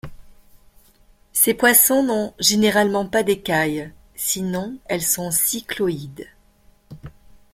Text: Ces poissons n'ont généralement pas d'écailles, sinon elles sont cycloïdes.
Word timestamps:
Ces 1.31 1.53
poissons 1.53 2.01
n'ont 2.01 2.33
généralement 2.39 3.05
pas 3.07 3.21
d'écailles, 3.21 3.93
sinon 4.15 4.79
elles 4.85 5.03
sont 5.03 5.29
cycloïdes. 5.29 6.27